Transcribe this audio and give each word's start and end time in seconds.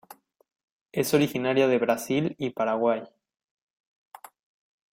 Es 0.91 1.13
originaria 1.13 1.67
de 1.67 1.77
Brasil 1.77 2.33
y 2.39 2.49
Paraguay. 2.49 3.03